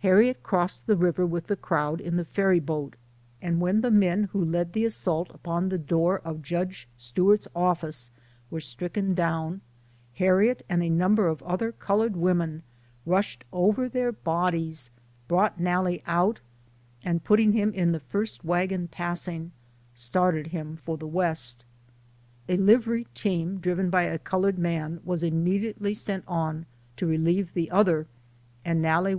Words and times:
Harriet 0.00 0.42
crossed 0.42 0.88
the 0.88 0.96
river 0.96 1.24
with 1.24 1.46
the 1.46 1.54
crowd, 1.54 2.00
in 2.00 2.16
the 2.16 2.24
ferry 2.24 2.58
boat, 2.58 2.96
and 3.40 3.60
when 3.60 3.80
the 3.80 3.92
men 3.92 4.24
who 4.32 4.44
led 4.44 4.72
the 4.72 4.84
assault 4.84 5.30
upon 5.32 5.68
the 5.68 5.78
door 5.78 6.18
of 6.24 6.42
Judge 6.42 6.88
Stew 6.96 7.30
art's 7.30 7.46
office, 7.54 8.10
were 8.50 8.58
stricken 8.58 9.14
down, 9.14 9.60
Harriet 10.14 10.66
and 10.68 10.82
a 10.82 10.90
number 10.90 11.28
of 11.28 11.44
other 11.44 11.70
colored 11.70 12.16
women 12.16 12.64
rushed 13.06 13.44
over 13.52 13.88
their 13.88 14.10
bodies, 14.10 14.90
brought 15.28 15.60
Nalle 15.60 16.00
out, 16.08 16.40
and 17.04 17.22
putting 17.22 17.52
him 17.52 17.72
in 17.72 17.92
the 17.92 18.00
first 18.00 18.44
wagon 18.44 18.88
passing, 18.88 19.52
smarted 19.94 20.48
him 20.48 20.74
for 20.76 20.96
the 20.98 21.06
West. 21.06 21.62
A 22.48 22.56
livery 22.56 23.06
team, 23.14 23.58
driven 23.58 23.90
by 23.90 24.02
a 24.02 24.18
colored 24.18 24.58
man, 24.58 24.98
was 25.04 25.22
im 25.22 25.44
mediately 25.44 25.92
s 25.92 26.08
ent 26.08 26.24
on 26.26 26.66
to 26.96 27.06
relieve 27.06 27.54
the 27.54 27.70
other, 27.70 28.08
and 28.64 28.80
Xalle 28.80 28.82
LIFE 28.82 28.82
OF 28.82 28.82
HARRIET 29.02 29.12
TUBMAN. 29.12 29.16